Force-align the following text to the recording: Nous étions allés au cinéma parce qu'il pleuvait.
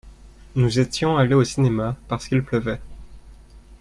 Nous 0.55 0.79
étions 0.79 1.15
allés 1.15 1.35
au 1.35 1.43
cinéma 1.43 1.95
parce 2.07 2.27
qu'il 2.27 2.41
pleuvait. 2.43 2.81